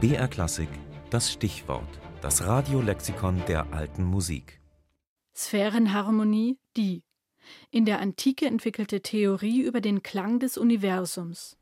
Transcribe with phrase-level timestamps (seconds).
[0.00, 0.70] BR Klassik,
[1.10, 4.58] das Stichwort, das Radiolexikon der alten Musik.
[5.36, 7.04] Sphärenharmonie, die.
[7.70, 11.58] In der Antike entwickelte Theorie über den Klang des Universums.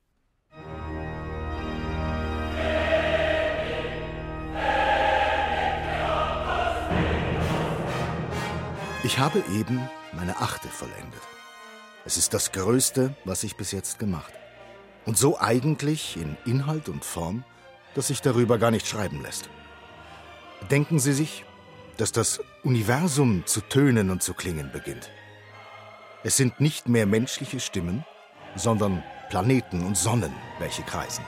[9.03, 9.81] Ich habe eben
[10.13, 11.23] meine achte vollendet.
[12.05, 14.33] Es ist das Größte, was ich bis jetzt gemacht.
[15.07, 17.43] Und so eigentlich in Inhalt und Form,
[17.95, 19.49] dass sich darüber gar nicht schreiben lässt.
[20.71, 21.45] Denken Sie sich,
[21.97, 25.11] dass das Universum zu tönen und zu klingen beginnt.
[26.25, 28.05] Es sind nicht mehr menschliche Stimmen,
[28.57, 31.25] sondern Planeten und Sonnen, welche kreisen.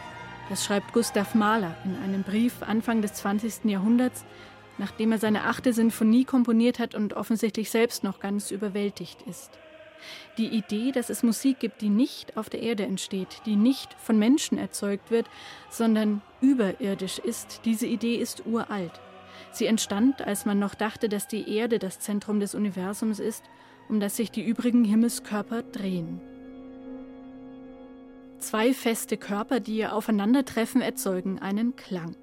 [0.48, 3.66] Das schreibt Gustav Mahler in einem Brief Anfang des 20.
[3.66, 4.24] Jahrhunderts,
[4.78, 9.50] nachdem er seine achte Sinfonie komponiert hat und offensichtlich selbst noch ganz überwältigt ist.
[10.38, 14.18] Die Idee, dass es Musik gibt, die nicht auf der Erde entsteht, die nicht von
[14.18, 15.26] Menschen erzeugt wird,
[15.70, 19.00] sondern überirdisch ist, diese Idee ist uralt.
[19.52, 23.44] Sie entstand, als man noch dachte, dass die Erde das Zentrum des Universums ist,
[23.88, 26.20] um das sich die übrigen Himmelskörper drehen.
[28.38, 32.16] Zwei feste Körper, die aufeinandertreffen, erzeugen einen Klang.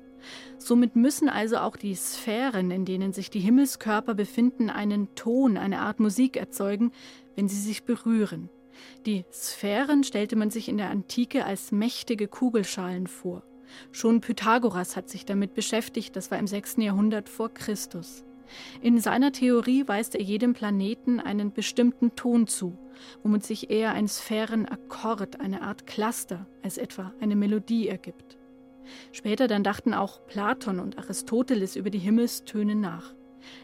[0.58, 5.80] Somit müssen also auch die Sphären, in denen sich die Himmelskörper befinden, einen Ton, eine
[5.80, 6.92] Art Musik erzeugen,
[7.36, 8.50] wenn sie sich berühren.
[9.06, 13.44] Die Sphären stellte man sich in der Antike als mächtige Kugelschalen vor.
[13.92, 16.78] Schon Pythagoras hat sich damit beschäftigt, das war im 6.
[16.78, 18.24] Jahrhundert vor Christus.
[18.82, 22.78] In seiner Theorie weist er jedem Planeten einen bestimmten Ton zu,
[23.24, 28.38] womit sich eher ein Sphärenakkord, eine Art Cluster, als etwa eine Melodie ergibt.
[29.12, 33.14] Später dann dachten auch Platon und Aristoteles über die Himmelstöne nach.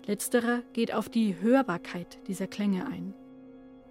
[0.05, 3.13] Letzterer geht auf die Hörbarkeit dieser Klänge ein.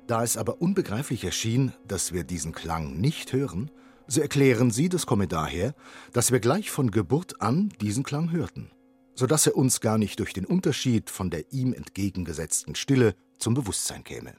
[0.07, 3.71] Da es aber unbegreiflich erschien, dass wir diesen Klang nicht hören,
[4.07, 5.75] so erklären sie, das komme daher,
[6.13, 8.71] dass wir gleich von Geburt an diesen Klang hörten,
[9.15, 13.55] so dass er uns gar nicht durch den Unterschied von der ihm entgegengesetzten Stille zum
[13.55, 14.35] Bewusstsein käme.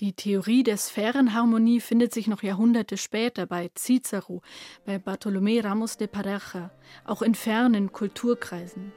[0.00, 4.42] Die Theorie der Sphärenharmonie findet sich noch Jahrhunderte später bei Cicero,
[4.84, 6.72] bei Bartolomé Ramos de Pareja,
[7.04, 8.92] auch in fernen Kulturkreisen.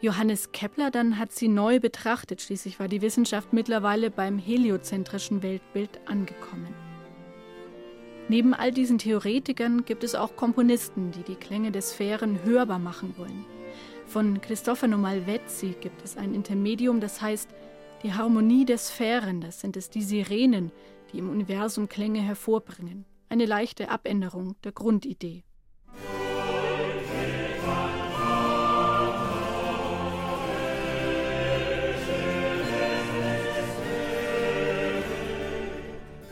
[0.00, 6.00] Johannes Kepler dann hat sie neu betrachtet, schließlich war die Wissenschaft mittlerweile beim heliozentrischen Weltbild
[6.06, 6.74] angekommen.
[8.28, 13.14] Neben all diesen Theoretikern gibt es auch Komponisten, die die Klänge der Sphären hörbar machen
[13.16, 13.44] wollen.
[14.06, 17.48] Von Cristofano Malvezzi gibt es ein Intermedium, das heißt
[18.02, 20.72] die Harmonie der Sphären, das sind es die Sirenen,
[21.12, 23.04] die im Universum Klänge hervorbringen.
[23.28, 25.44] Eine leichte Abänderung der Grundidee.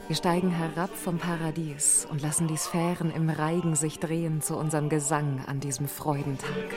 [0.09, 4.89] Wir steigen herab vom Paradies und lassen die Sphären im Reigen sich drehen zu unserem
[4.89, 6.75] Gesang an diesem Freudentag.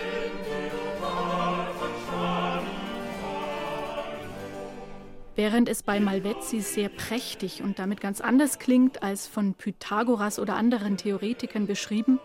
[5.36, 10.56] Während es bei Malvezzi sehr prächtig und damit ganz anders klingt als von Pythagoras oder
[10.56, 12.20] anderen Theoretikern beschrieben,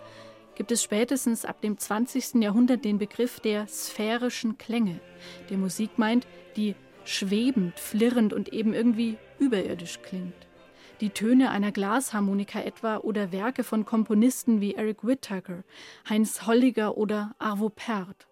[0.57, 2.35] gibt es spätestens ab dem 20.
[2.43, 5.01] Jahrhundert den Begriff der sphärischen Klänge,
[5.49, 6.27] der Musik meint,
[6.57, 6.75] die
[7.05, 10.47] schwebend, flirrend und eben irgendwie überirdisch klingt.
[11.01, 15.63] Die Töne einer Glasharmonika etwa oder Werke von Komponisten wie Eric Whittaker,
[16.11, 18.27] Heinz Holliger oder Arvo Pärt.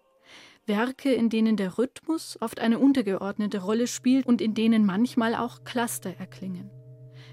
[0.67, 5.63] Werke, in denen der Rhythmus oft eine untergeordnete Rolle spielt und in denen manchmal auch
[5.63, 6.69] Cluster erklingen.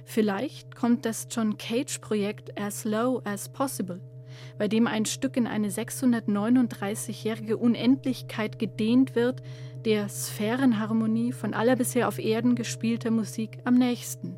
[0.05, 4.00] Vielleicht kommt das John Cage-Projekt As Low as Possible,
[4.59, 9.43] bei dem ein Stück in eine 639-jährige Unendlichkeit gedehnt wird,
[9.84, 14.37] der Sphärenharmonie von aller bisher auf Erden gespielter Musik am nächsten.